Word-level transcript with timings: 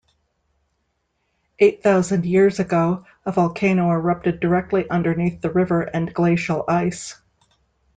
Eight 1.59 1.83
thousand 1.83 2.25
years 2.25 2.59
ago, 2.59 3.05
a 3.23 3.31
volcano 3.31 3.91
erupted 3.91 4.39
directly 4.39 4.89
underneath 4.89 5.41
the 5.41 5.51
river 5.51 5.83
and 5.83 6.11
glacial 6.11 6.63
ice. 6.67 7.21